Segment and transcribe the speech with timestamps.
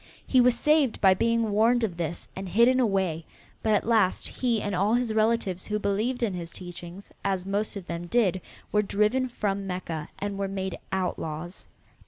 [0.25, 3.23] He was saved by being warned of this and hidden away,
[3.61, 7.75] but at last he and all his relatives who believed in his teachings, as most
[7.75, 8.41] of them did,
[8.71, 11.67] were driven from Mecca and were made outlaws.